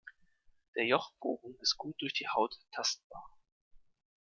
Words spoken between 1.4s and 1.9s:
ist